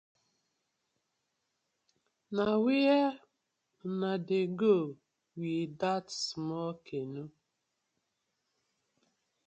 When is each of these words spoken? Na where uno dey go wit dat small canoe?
Na 2.35 2.45
where 2.63 3.07
uno 3.85 4.11
dey 4.27 4.47
go 4.59 4.75
wit 5.39 5.69
dat 5.79 6.05
small 6.25 6.71
canoe? 6.85 7.31